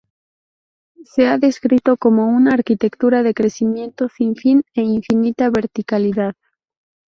Se 1.03 1.27
ha 1.27 1.37
descrito 1.37 1.95
como 1.95 2.25
"una 2.25 2.55
arquitectura 2.55 3.21
de 3.21 3.35
crecimiento 3.35 4.09
sin 4.09 4.35
fin 4.35 4.63
e 4.73 4.81
infinita 4.81 5.51
verticalidad". 5.51 6.33